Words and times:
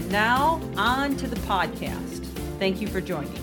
And 0.00 0.10
now, 0.10 0.62
on 0.78 1.14
to 1.18 1.26
the 1.26 1.36
podcast. 1.40 2.24
Thank 2.58 2.80
you 2.80 2.88
for 2.88 3.02
joining. 3.02 3.34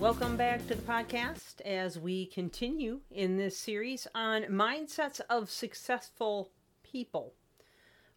Welcome 0.00 0.36
back 0.36 0.66
to 0.66 0.74
the 0.74 0.82
podcast 0.82 1.60
as 1.60 1.96
we 1.96 2.26
continue 2.26 2.98
in 3.12 3.36
this 3.36 3.56
series 3.56 4.08
on 4.12 4.42
mindsets 4.46 5.20
of 5.30 5.48
successful 5.50 6.50
people. 6.82 7.34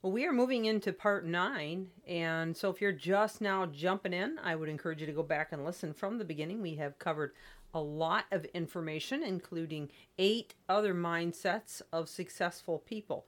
Well, 0.02 0.12
we 0.12 0.26
are 0.26 0.34
moving 0.34 0.66
into 0.66 0.92
part 0.92 1.28
nine, 1.28 1.90
and 2.08 2.58
so 2.58 2.72
if 2.72 2.82
you're 2.82 2.92
just 2.92 3.40
now 3.40 3.68
jumping 3.68 4.14
in, 4.14 4.40
I 4.44 4.56
would 4.56 4.70
encourage 4.70 5.02
you 5.02 5.06
to 5.06 5.14
go 5.14 5.22
back 5.22 5.52
and 5.52 5.64
listen 5.64 5.94
from 5.94 6.18
the 6.18 6.26
beginning. 6.26 6.64
We 6.64 6.78
have 6.78 6.98
covered 6.98 7.34
a 7.76 7.80
lot 7.80 8.26
of 8.32 8.44
information, 8.56 9.22
including 9.22 9.92
eight 10.18 10.56
other 10.68 10.96
mindsets 10.96 11.84
of 11.94 12.10
successful 12.10 12.80
people. 12.80 13.28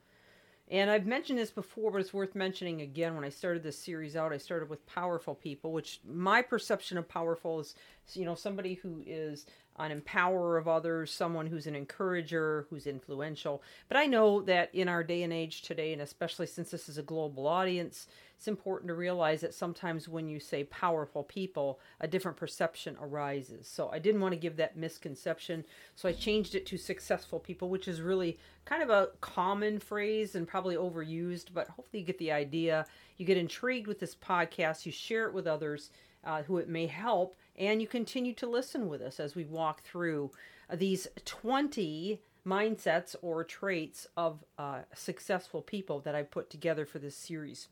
And 0.70 0.90
I've 0.90 1.06
mentioned 1.06 1.38
this 1.38 1.50
before, 1.50 1.90
but 1.90 2.00
it's 2.00 2.14
worth 2.14 2.34
mentioning 2.34 2.80
again. 2.80 3.14
When 3.14 3.24
I 3.24 3.28
started 3.28 3.62
this 3.62 3.78
series 3.78 4.16
out, 4.16 4.32
I 4.32 4.38
started 4.38 4.70
with 4.70 4.86
powerful 4.86 5.34
people, 5.34 5.72
which 5.72 6.00
my 6.06 6.40
perception 6.40 6.96
of 6.96 7.08
powerful 7.08 7.60
is, 7.60 7.74
you 8.14 8.24
know, 8.24 8.34
somebody 8.34 8.74
who 8.74 9.02
is 9.04 9.44
an 9.78 10.00
empowerer 10.00 10.58
of 10.58 10.68
others, 10.68 11.10
someone 11.10 11.46
who's 11.46 11.66
an 11.66 11.74
encourager, 11.74 12.66
who's 12.70 12.86
influential. 12.86 13.62
But 13.88 13.98
I 13.98 14.06
know 14.06 14.40
that 14.42 14.74
in 14.74 14.88
our 14.88 15.02
day 15.02 15.22
and 15.22 15.32
age 15.32 15.62
today, 15.62 15.92
and 15.92 16.00
especially 16.00 16.46
since 16.46 16.70
this 16.70 16.88
is 16.88 16.96
a 16.96 17.02
global 17.02 17.46
audience, 17.46 18.06
it's 18.42 18.48
important 18.48 18.88
to 18.88 18.94
realize 18.94 19.40
that 19.42 19.54
sometimes 19.54 20.08
when 20.08 20.28
you 20.28 20.40
say 20.40 20.64
powerful 20.64 21.22
people, 21.22 21.78
a 22.00 22.08
different 22.08 22.36
perception 22.36 22.96
arises. 23.00 23.68
So 23.68 23.88
I 23.92 24.00
didn't 24.00 24.20
want 24.20 24.32
to 24.32 24.40
give 24.40 24.56
that 24.56 24.76
misconception. 24.76 25.64
So 25.94 26.08
I 26.08 26.12
changed 26.12 26.56
it 26.56 26.66
to 26.66 26.76
successful 26.76 27.38
people, 27.38 27.68
which 27.68 27.86
is 27.86 28.00
really 28.00 28.40
kind 28.64 28.82
of 28.82 28.90
a 28.90 29.10
common 29.20 29.78
phrase 29.78 30.34
and 30.34 30.48
probably 30.48 30.74
overused, 30.74 31.54
but 31.54 31.68
hopefully 31.68 32.00
you 32.00 32.04
get 32.04 32.18
the 32.18 32.32
idea. 32.32 32.84
You 33.16 33.24
get 33.26 33.36
intrigued 33.36 33.86
with 33.86 34.00
this 34.00 34.16
podcast, 34.16 34.86
you 34.86 34.90
share 34.90 35.28
it 35.28 35.34
with 35.34 35.46
others 35.46 35.90
uh, 36.24 36.42
who 36.42 36.58
it 36.58 36.68
may 36.68 36.88
help, 36.88 37.36
and 37.54 37.80
you 37.80 37.86
continue 37.86 38.32
to 38.34 38.48
listen 38.48 38.88
with 38.88 39.02
us 39.02 39.20
as 39.20 39.36
we 39.36 39.44
walk 39.44 39.84
through 39.84 40.32
uh, 40.68 40.74
these 40.74 41.06
20 41.24 42.20
mindsets 42.44 43.14
or 43.22 43.44
traits 43.44 44.08
of 44.16 44.44
uh, 44.58 44.80
successful 44.96 45.62
people 45.62 46.00
that 46.00 46.16
I've 46.16 46.32
put 46.32 46.50
together 46.50 46.84
for 46.84 46.98
this 46.98 47.14
series. 47.14 47.68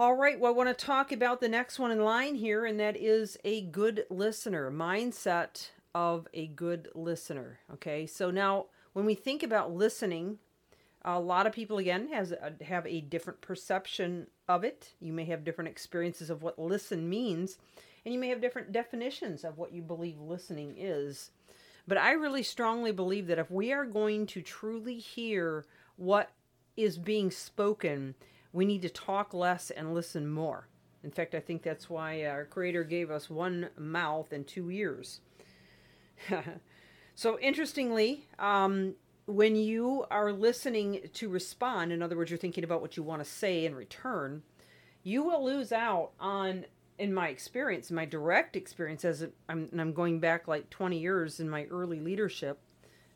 All 0.00 0.14
right, 0.14 0.38
well, 0.38 0.52
I 0.52 0.54
want 0.54 0.68
to 0.68 0.86
talk 0.86 1.10
about 1.10 1.40
the 1.40 1.48
next 1.48 1.80
one 1.80 1.90
in 1.90 2.04
line 2.04 2.36
here, 2.36 2.64
and 2.64 2.78
that 2.78 2.96
is 2.96 3.36
a 3.44 3.62
good 3.62 4.04
listener, 4.08 4.70
mindset 4.70 5.70
of 5.92 6.28
a 6.32 6.46
good 6.46 6.86
listener. 6.94 7.58
Okay, 7.72 8.06
so 8.06 8.30
now 8.30 8.66
when 8.92 9.04
we 9.04 9.16
think 9.16 9.42
about 9.42 9.74
listening, 9.74 10.38
a 11.04 11.18
lot 11.18 11.48
of 11.48 11.52
people 11.52 11.78
again 11.78 12.10
has 12.12 12.30
a, 12.30 12.52
have 12.62 12.86
a 12.86 13.00
different 13.00 13.40
perception 13.40 14.28
of 14.46 14.62
it. 14.62 14.92
You 15.00 15.12
may 15.12 15.24
have 15.24 15.42
different 15.42 15.70
experiences 15.70 16.30
of 16.30 16.44
what 16.44 16.60
listen 16.60 17.08
means, 17.08 17.58
and 18.04 18.14
you 18.14 18.20
may 18.20 18.28
have 18.28 18.40
different 18.40 18.70
definitions 18.70 19.42
of 19.42 19.58
what 19.58 19.72
you 19.72 19.82
believe 19.82 20.20
listening 20.20 20.76
is. 20.78 21.32
But 21.88 21.98
I 21.98 22.12
really 22.12 22.44
strongly 22.44 22.92
believe 22.92 23.26
that 23.26 23.40
if 23.40 23.50
we 23.50 23.72
are 23.72 23.84
going 23.84 24.26
to 24.28 24.42
truly 24.42 24.98
hear 24.98 25.64
what 25.96 26.30
is 26.76 26.98
being 26.98 27.32
spoken, 27.32 28.14
we 28.52 28.64
need 28.64 28.82
to 28.82 28.88
talk 28.88 29.34
less 29.34 29.70
and 29.70 29.94
listen 29.94 30.28
more. 30.28 30.68
In 31.04 31.10
fact, 31.10 31.34
I 31.34 31.40
think 31.40 31.62
that's 31.62 31.88
why 31.88 32.24
our 32.24 32.44
Creator 32.44 32.84
gave 32.84 33.10
us 33.10 33.30
one 33.30 33.68
mouth 33.76 34.32
and 34.32 34.46
two 34.46 34.70
ears. 34.70 35.20
so, 37.14 37.38
interestingly, 37.38 38.26
um, 38.38 38.94
when 39.26 39.54
you 39.54 40.04
are 40.10 40.32
listening 40.32 41.02
to 41.14 41.28
respond, 41.28 41.92
in 41.92 42.02
other 42.02 42.16
words, 42.16 42.30
you're 42.30 42.38
thinking 42.38 42.64
about 42.64 42.80
what 42.80 42.96
you 42.96 43.02
want 43.02 43.22
to 43.22 43.30
say 43.30 43.64
in 43.64 43.74
return, 43.74 44.42
you 45.02 45.22
will 45.22 45.44
lose 45.44 45.70
out 45.70 46.10
on, 46.18 46.64
in 46.98 47.14
my 47.14 47.28
experience, 47.28 47.90
my 47.90 48.04
direct 48.04 48.56
experience, 48.56 49.04
as 49.04 49.26
I'm, 49.48 49.68
I'm 49.78 49.92
going 49.92 50.18
back 50.18 50.48
like 50.48 50.68
20 50.70 50.98
years 50.98 51.40
in 51.40 51.48
my 51.48 51.66
early 51.66 52.00
leadership, 52.00 52.58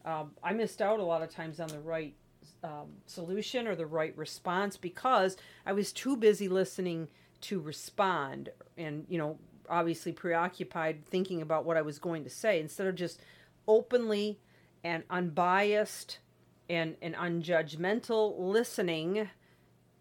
um, 0.04 0.32
I 0.42 0.52
missed 0.52 0.82
out 0.82 1.00
a 1.00 1.04
lot 1.04 1.22
of 1.22 1.30
times 1.30 1.60
on 1.60 1.68
the 1.68 1.80
right 1.80 2.14
um, 2.62 2.88
solution 3.06 3.66
or 3.66 3.74
the 3.74 3.86
right 3.86 4.16
response 4.16 4.76
because 4.76 5.36
I 5.66 5.72
was 5.72 5.92
too 5.92 6.16
busy 6.16 6.48
listening 6.48 7.08
to 7.42 7.60
respond 7.60 8.50
and, 8.76 9.04
you 9.08 9.18
know, 9.18 9.38
obviously 9.68 10.12
preoccupied 10.12 11.06
thinking 11.06 11.42
about 11.42 11.64
what 11.64 11.76
I 11.76 11.82
was 11.82 11.98
going 11.98 12.24
to 12.24 12.30
say 12.30 12.60
instead 12.60 12.86
of 12.86 12.94
just 12.94 13.20
openly 13.66 14.38
and 14.84 15.04
unbiased 15.10 16.18
and, 16.68 16.96
and 17.00 17.14
unjudgmental 17.14 18.34
listening 18.38 19.28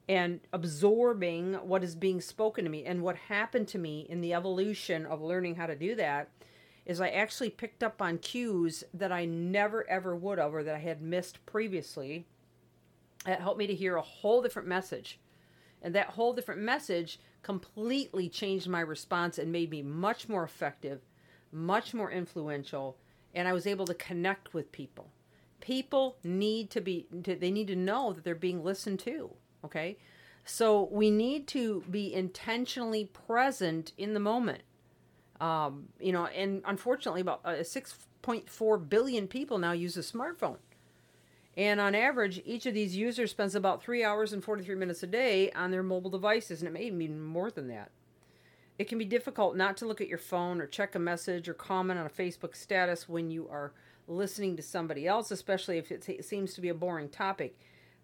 and 0.10 0.42
absorbing 0.52 1.54
what 1.54 1.84
is 1.84 1.96
being 1.96 2.22
spoken 2.22 2.66
to 2.66 2.70
me. 2.70 2.84
And 2.86 3.02
what 3.02 3.16
happened 3.16 3.68
to 3.70 3.78
me 3.78 4.06
in 4.10 4.22
the 4.22 4.34
evolution 4.34 5.06
of 5.06 5.22
learning 5.22 5.56
how 5.56 5.68
to 5.68 5.76
do 5.76 5.96
that 5.96 6.30
is 6.86 7.00
I 7.00 7.10
actually 7.10 7.50
picked 7.50 7.84
up 7.84 8.02
on 8.02 8.18
cues 8.18 8.84
that 8.94 9.12
I 9.12 9.26
never 9.26 9.88
ever 9.90 10.16
would 10.16 10.40
have 10.40 10.54
or 10.54 10.64
that 10.64 10.76
I 10.76 10.80
had 10.80 11.02
missed 11.02 11.46
previously. 11.46 12.26
That 13.26 13.42
helped 13.42 13.60
me 13.60 13.68
to 13.68 13.76
hear 13.76 13.96
a 13.96 14.02
whole 14.02 14.42
different 14.42 14.68
message. 14.68 15.20
And 15.82 15.96
that 15.96 16.12
whole 16.12 16.34
different 16.34 16.62
message 16.62 17.20
completely 17.44 18.30
changed 18.30 18.68
my 18.68 18.82
response 18.82 19.38
and 19.38 19.52
made 19.52 19.72
me 19.72 19.82
much 19.82 20.30
more 20.30 20.44
effective, 20.44 21.02
much 21.52 21.94
more 21.94 22.12
influential, 22.12 22.98
and 23.34 23.48
I 23.48 23.54
was 23.54 23.66
able 23.66 23.86
to 23.86 23.94
connect 23.94 24.54
with 24.54 24.72
people. 24.72 25.12
People 25.60 26.18
need 26.24 26.70
to 26.72 26.82
be, 26.82 27.08
they 27.12 27.52
need 27.52 27.68
to 27.68 27.76
know 27.76 28.14
that 28.14 28.24
they're 28.24 28.36
being 28.36 28.64
listened 28.64 29.00
to, 29.02 29.32
okay? 29.64 29.98
So 30.44 30.90
we 30.92 31.12
need 31.12 31.48
to 31.50 31.84
be 31.90 32.14
intentionally 32.14 33.06
present 33.06 33.94
in 33.98 34.14
the 34.14 34.20
moment. 34.20 34.64
Um, 35.40 35.88
you 36.00 36.12
know, 36.12 36.28
and 36.28 36.62
unfortunately, 36.66 37.22
about 37.22 37.42
uh, 37.44 37.56
6.4 37.56 38.90
billion 38.90 39.28
people 39.28 39.58
now 39.58 39.72
use 39.72 39.98
a 39.98 40.02
smartphone. 40.02 40.58
And 41.58 41.82
on 41.82 41.96
average, 41.96 42.42
each 42.46 42.66
of 42.66 42.74
these 42.74 42.96
users 42.96 43.32
spends 43.32 43.56
about 43.56 43.84
three 43.84 44.04
hours 44.04 44.32
and 44.32 44.44
43 44.44 44.76
minutes 44.76 45.04
a 45.04 45.08
day 45.08 45.52
on 45.52 45.72
their 45.72 45.84
mobile 45.84 46.10
devices, 46.10 46.62
and 46.62 46.68
it 46.68 46.72
may 46.72 46.86
even 46.86 47.00
be 47.00 47.08
more 47.10 47.52
than 47.52 47.68
that. 47.68 47.92
It 48.80 48.88
can 48.88 48.98
be 48.98 49.06
difficult 49.06 49.56
not 49.56 49.78
to 49.78 49.86
look 49.86 50.02
at 50.02 50.08
your 50.08 50.18
phone 50.18 50.62
or 50.62 50.66
check 50.66 50.96
a 50.96 51.00
message 51.00 51.50
or 51.50 51.54
comment 51.54 52.00
on 52.00 52.06
a 52.06 52.10
Facebook 52.10 52.56
status 52.56 53.08
when 53.08 53.30
you 53.30 53.48
are 53.50 53.74
listening 54.08 54.56
to 54.56 54.64
somebody 54.64 55.08
else, 55.08 55.30
especially 55.30 55.78
if 55.78 55.92
it 55.92 56.26
seems 56.26 56.54
to 56.54 56.62
be 56.62 56.70
a 56.70 56.74
boring 56.74 57.10
topic. 57.10 57.58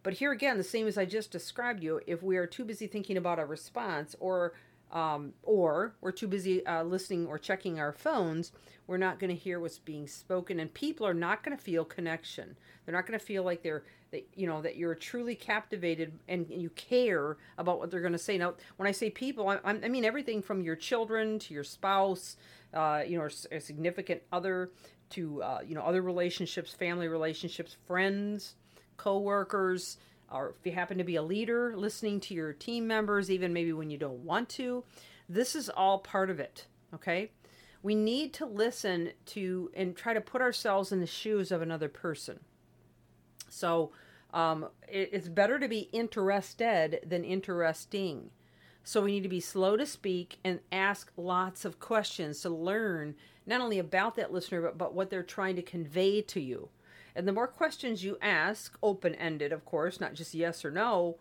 But 0.03 0.13
here 0.13 0.31
again, 0.31 0.57
the 0.57 0.63
same 0.63 0.87
as 0.87 0.97
I 0.97 1.05
just 1.05 1.31
described 1.31 1.81
you, 1.81 2.01
if 2.05 2.21
we 2.21 2.37
are 2.37 2.45
too 2.45 2.63
busy 2.63 2.85
thinking 2.85 3.17
about 3.17 3.39
a 3.39 3.45
response 3.45 4.15
or 4.19 4.53
um, 4.91 5.33
or 5.43 5.95
we're 6.01 6.11
too 6.11 6.27
busy 6.27 6.65
uh, 6.65 6.83
listening 6.83 7.27
or 7.27 7.37
checking 7.37 7.79
our 7.79 7.91
phones, 7.91 8.51
we're 8.87 8.97
not 8.97 9.19
going 9.19 9.29
to 9.29 9.35
hear 9.35 9.59
what's 9.59 9.79
being 9.79 10.07
spoken, 10.07 10.59
and 10.59 10.73
people 10.73 11.05
are 11.05 11.13
not 11.13 11.43
going 11.43 11.55
to 11.55 11.61
feel 11.61 11.83
connection. 11.83 12.55
They're 12.85 12.95
not 12.95 13.05
going 13.05 13.19
to 13.19 13.25
feel 13.25 13.43
like 13.43 13.63
they're 13.63 13.83
that 14.11 14.25
you 14.35 14.47
know 14.47 14.61
that 14.61 14.77
you're 14.77 14.95
truly 14.95 15.35
captivated 15.35 16.13
and 16.29 16.47
you 16.49 16.69
care 16.71 17.37
about 17.57 17.79
what 17.79 17.91
they're 17.91 18.01
going 18.01 18.13
to 18.13 18.17
say. 18.17 18.37
Now, 18.37 18.53
when 18.77 18.87
I 18.87 18.91
say 18.91 19.09
people, 19.09 19.49
I, 19.49 19.59
I 19.65 19.89
mean 19.89 20.05
everything 20.05 20.41
from 20.41 20.61
your 20.61 20.75
children 20.75 21.39
to 21.39 21.53
your 21.53 21.65
spouse, 21.65 22.37
uh, 22.73 23.03
you 23.05 23.17
know, 23.17 23.23
or, 23.23 23.31
a 23.51 23.59
significant 23.59 24.21
other, 24.31 24.71
to 25.11 25.43
uh, 25.43 25.59
you 25.67 25.75
know 25.75 25.81
other 25.81 26.01
relationships, 26.01 26.73
family 26.73 27.09
relationships, 27.09 27.75
friends, 27.85 28.55
coworkers 28.95 29.97
or 30.31 30.55
if 30.59 30.65
you 30.65 30.71
happen 30.71 30.97
to 30.97 31.03
be 31.03 31.15
a 31.15 31.21
leader, 31.21 31.75
listening 31.75 32.19
to 32.21 32.33
your 32.33 32.53
team 32.53 32.87
members, 32.87 33.31
even 33.31 33.53
maybe 33.53 33.73
when 33.73 33.89
you 33.89 33.97
don't 33.97 34.25
want 34.25 34.49
to. 34.49 34.83
This 35.29 35.55
is 35.55 35.69
all 35.69 35.99
part 35.99 36.29
of 36.29 36.39
it, 36.39 36.67
okay? 36.93 37.31
We 37.83 37.95
need 37.95 38.33
to 38.35 38.45
listen 38.45 39.11
to 39.27 39.71
and 39.73 39.95
try 39.95 40.13
to 40.13 40.21
put 40.21 40.41
ourselves 40.41 40.91
in 40.91 40.99
the 40.99 41.07
shoes 41.07 41.51
of 41.51 41.61
another 41.61 41.89
person. 41.89 42.39
So 43.49 43.91
um, 44.33 44.67
it, 44.87 45.09
it's 45.13 45.29
better 45.29 45.59
to 45.59 45.67
be 45.67 45.89
interested 45.91 46.99
than 47.05 47.23
interesting. 47.23 48.31
So 48.83 49.01
we 49.01 49.11
need 49.11 49.23
to 49.23 49.29
be 49.29 49.39
slow 49.39 49.75
to 49.77 49.85
speak 49.85 50.39
and 50.43 50.59
ask 50.71 51.11
lots 51.17 51.65
of 51.65 51.79
questions 51.79 52.41
to 52.41 52.49
learn 52.49 53.15
not 53.45 53.61
only 53.61 53.79
about 53.79 54.15
that 54.15 54.31
listener, 54.31 54.61
but, 54.61 54.77
but 54.77 54.93
what 54.93 55.09
they're 55.09 55.23
trying 55.23 55.55
to 55.55 55.61
convey 55.61 56.21
to 56.21 56.39
you. 56.39 56.69
And 57.17 57.27
the 57.27 57.33
more 57.33 57.47
questions 57.47 58.03
you 58.03 58.17
ask, 58.21 58.77
open 58.83 59.15
ended, 59.15 59.51
of 59.51 59.65
course, 59.65 59.99
not 59.99 60.13
just 60.13 60.35
yes 60.35 60.63
or 60.63 60.69
no, 60.69 61.17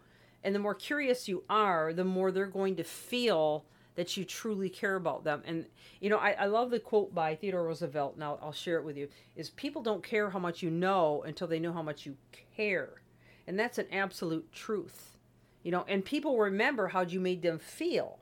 And 0.46 0.54
the 0.54 0.60
more 0.60 0.76
curious 0.76 1.26
you 1.26 1.42
are, 1.50 1.92
the 1.92 2.04
more 2.04 2.30
they're 2.30 2.46
going 2.46 2.76
to 2.76 2.84
feel 2.84 3.64
that 3.96 4.16
you 4.16 4.24
truly 4.24 4.68
care 4.68 4.94
about 4.94 5.24
them. 5.24 5.42
And, 5.44 5.66
you 6.00 6.08
know, 6.08 6.18
I, 6.18 6.36
I 6.38 6.46
love 6.46 6.70
the 6.70 6.78
quote 6.78 7.12
by 7.12 7.34
Theodore 7.34 7.64
Roosevelt, 7.64 8.14
and 8.14 8.22
I'll, 8.22 8.38
I'll 8.40 8.52
share 8.52 8.78
it 8.78 8.84
with 8.84 8.96
you, 8.96 9.08
is 9.34 9.50
people 9.50 9.82
don't 9.82 10.04
care 10.04 10.30
how 10.30 10.38
much 10.38 10.62
you 10.62 10.70
know 10.70 11.24
until 11.26 11.48
they 11.48 11.58
know 11.58 11.72
how 11.72 11.82
much 11.82 12.06
you 12.06 12.16
care. 12.56 13.02
And 13.48 13.58
that's 13.58 13.78
an 13.78 13.88
absolute 13.90 14.52
truth. 14.52 15.18
You 15.64 15.72
know, 15.72 15.84
and 15.88 16.04
people 16.04 16.38
remember 16.38 16.86
how 16.86 17.00
you 17.00 17.18
made 17.18 17.42
them 17.42 17.58
feel. 17.58 18.20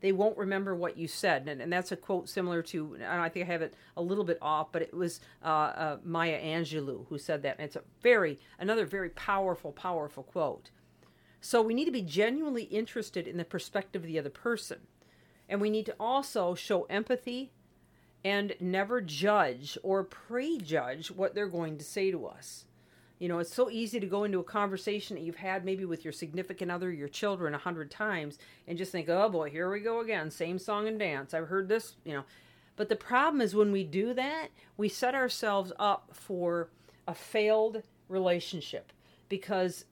They 0.00 0.12
won't 0.12 0.36
remember 0.36 0.74
what 0.74 0.96
you 0.96 1.08
said. 1.08 1.48
And, 1.48 1.60
and 1.60 1.72
that's 1.72 1.92
a 1.92 1.96
quote 1.96 2.28
similar 2.28 2.62
to, 2.62 2.94
and 2.94 3.04
I 3.04 3.28
think 3.28 3.48
I 3.48 3.52
have 3.52 3.62
it 3.62 3.74
a 3.96 4.02
little 4.02 4.24
bit 4.24 4.38
off, 4.40 4.70
but 4.70 4.82
it 4.82 4.94
was 4.94 5.20
uh, 5.44 5.48
uh, 5.48 5.96
Maya 6.04 6.40
Angelou 6.40 7.06
who 7.08 7.18
said 7.18 7.42
that. 7.42 7.56
And 7.58 7.66
it's 7.66 7.76
a 7.76 7.82
very, 8.00 8.38
another 8.58 8.86
very 8.86 9.10
powerful, 9.10 9.72
powerful 9.72 10.22
quote. 10.22 10.70
So 11.40 11.62
we 11.62 11.74
need 11.74 11.86
to 11.86 11.90
be 11.90 12.02
genuinely 12.02 12.64
interested 12.64 13.26
in 13.26 13.36
the 13.36 13.44
perspective 13.44 14.02
of 14.02 14.08
the 14.08 14.18
other 14.18 14.30
person. 14.30 14.78
And 15.48 15.60
we 15.60 15.70
need 15.70 15.86
to 15.86 15.96
also 15.98 16.54
show 16.54 16.84
empathy 16.84 17.52
and 18.24 18.54
never 18.60 19.00
judge 19.00 19.78
or 19.82 20.04
prejudge 20.04 21.10
what 21.10 21.34
they're 21.34 21.48
going 21.48 21.78
to 21.78 21.84
say 21.84 22.10
to 22.10 22.26
us. 22.26 22.66
You 23.18 23.28
know, 23.28 23.38
it's 23.40 23.52
so 23.52 23.68
easy 23.70 23.98
to 23.98 24.06
go 24.06 24.24
into 24.24 24.38
a 24.38 24.44
conversation 24.44 25.16
that 25.16 25.22
you've 25.22 25.36
had 25.36 25.64
maybe 25.64 25.84
with 25.84 26.04
your 26.04 26.12
significant 26.12 26.70
other, 26.70 26.90
your 26.90 27.08
children, 27.08 27.54
a 27.54 27.58
hundred 27.58 27.90
times, 27.90 28.38
and 28.66 28.78
just 28.78 28.92
think, 28.92 29.08
oh 29.08 29.28
boy, 29.28 29.50
here 29.50 29.70
we 29.70 29.80
go 29.80 30.00
again, 30.00 30.30
same 30.30 30.58
song 30.58 30.86
and 30.86 30.98
dance. 30.98 31.34
I've 31.34 31.48
heard 31.48 31.68
this, 31.68 31.96
you 32.04 32.14
know. 32.14 32.24
But 32.76 32.88
the 32.88 32.96
problem 32.96 33.40
is 33.40 33.56
when 33.56 33.72
we 33.72 33.82
do 33.82 34.14
that, 34.14 34.48
we 34.76 34.88
set 34.88 35.14
ourselves 35.14 35.72
up 35.80 36.10
for 36.12 36.70
a 37.08 37.14
failed 37.14 37.82
relationship 38.08 38.92
because 39.28 39.84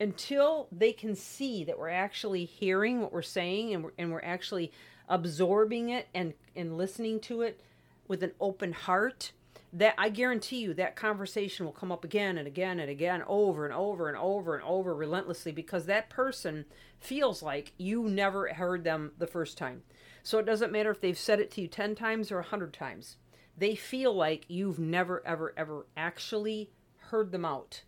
until 0.00 0.66
they 0.72 0.92
can 0.92 1.14
see 1.14 1.62
that 1.64 1.78
we're 1.78 1.88
actually 1.88 2.44
hearing 2.44 3.00
what 3.00 3.12
we're 3.12 3.22
saying 3.22 3.72
and 3.74 3.84
we're, 3.84 3.92
and 3.96 4.10
we're 4.10 4.20
actually 4.22 4.72
absorbing 5.08 5.90
it 5.90 6.08
and, 6.14 6.34
and 6.56 6.76
listening 6.76 7.20
to 7.20 7.42
it 7.42 7.60
with 8.08 8.22
an 8.22 8.32
open 8.40 8.72
heart, 8.72 9.32
that 9.74 9.94
I 9.98 10.08
guarantee 10.08 10.58
you 10.58 10.72
that 10.74 10.94
conversation 10.94 11.66
will 11.66 11.72
come 11.72 11.90
up 11.90 12.04
again 12.04 12.38
and 12.38 12.46
again 12.46 12.78
and 12.78 12.88
again, 12.88 13.24
over 13.26 13.64
and 13.64 13.74
over 13.74 14.08
and 14.08 14.16
over 14.16 14.54
and 14.54 14.64
over 14.64 14.94
relentlessly 14.94 15.50
because 15.50 15.86
that 15.86 16.08
person 16.08 16.64
feels 17.00 17.42
like 17.42 17.72
you 17.76 18.04
never 18.04 18.48
heard 18.54 18.84
them 18.84 19.10
the 19.18 19.26
first 19.26 19.58
time. 19.58 19.82
So 20.22 20.38
it 20.38 20.46
doesn't 20.46 20.70
matter 20.70 20.92
if 20.92 21.00
they've 21.00 21.18
said 21.18 21.40
it 21.40 21.50
to 21.52 21.60
you 21.60 21.66
10 21.66 21.96
times 21.96 22.30
or 22.30 22.36
100 22.36 22.72
times. 22.72 23.16
They 23.58 23.74
feel 23.74 24.14
like 24.14 24.44
you've 24.46 24.78
never, 24.78 25.26
ever, 25.26 25.52
ever 25.56 25.86
actually 25.96 26.70
heard 27.08 27.32
them 27.32 27.44
out. 27.44 27.82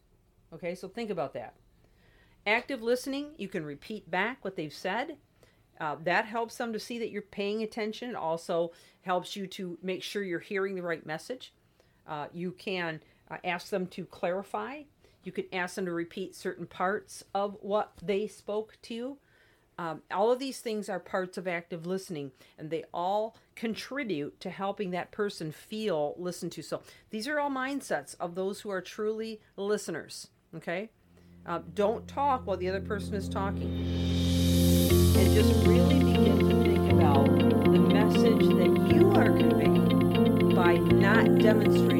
Okay, 0.52 0.74
so 0.74 0.88
think 0.88 1.10
about 1.10 1.34
that. 1.34 1.54
Active 2.44 2.82
listening, 2.82 3.30
you 3.38 3.46
can 3.46 3.64
repeat 3.64 4.10
back 4.10 4.44
what 4.44 4.56
they've 4.56 4.74
said. 4.74 5.18
Uh, 5.80 5.96
that 6.02 6.24
helps 6.24 6.56
them 6.56 6.72
to 6.72 6.80
see 6.80 6.98
that 6.98 7.10
you're 7.10 7.22
paying 7.22 7.62
attention. 7.62 8.10
It 8.10 8.16
also 8.16 8.72
helps 9.02 9.36
you 9.36 9.46
to 9.48 9.78
make 9.82 10.02
sure 10.02 10.24
you're 10.24 10.40
hearing 10.40 10.74
the 10.74 10.82
right 10.82 11.04
message. 11.06 11.52
Uh, 12.06 12.26
you 12.32 12.52
can 12.52 13.00
uh, 13.30 13.36
ask 13.44 13.70
them 13.70 13.86
to 13.88 14.04
clarify. 14.04 14.82
You 15.24 15.32
can 15.32 15.46
ask 15.52 15.74
them 15.74 15.86
to 15.86 15.92
repeat 15.92 16.34
certain 16.34 16.66
parts 16.66 17.24
of 17.34 17.56
what 17.60 17.92
they 18.02 18.26
spoke 18.28 18.78
to 18.82 18.94
you. 18.94 19.18
Um, 19.78 20.02
all 20.10 20.32
of 20.32 20.38
these 20.38 20.60
things 20.60 20.88
are 20.88 20.98
parts 20.98 21.36
of 21.36 21.46
active 21.46 21.84
listening, 21.84 22.32
and 22.56 22.70
they 22.70 22.84
all 22.94 23.36
contribute 23.54 24.40
to 24.40 24.48
helping 24.48 24.90
that 24.92 25.10
person 25.10 25.52
feel 25.52 26.14
listened 26.16 26.52
to. 26.52 26.62
So 26.62 26.80
these 27.10 27.28
are 27.28 27.38
all 27.38 27.50
mindsets 27.50 28.14
of 28.18 28.34
those 28.34 28.60
who 28.60 28.70
are 28.70 28.80
truly 28.80 29.40
listeners. 29.56 30.28
Okay. 30.54 30.90
Uh, 31.44 31.60
don't 31.74 32.08
talk 32.08 32.46
while 32.46 32.56
the 32.56 32.68
other 32.68 32.80
person 32.80 33.14
is 33.14 33.28
talking. 33.28 33.70
And 35.16 35.34
just 35.34 35.52
really 35.66 35.98
begin 35.98 36.38
to 36.48 36.62
think 36.62 36.92
about 36.92 37.26
the 37.26 37.78
message 37.78 38.46
that 38.56 38.94
you 38.94 39.10
are 39.10 39.36
conveying 39.36 40.54
by 40.54 40.76
not 40.76 41.38
demonstrating 41.38 41.95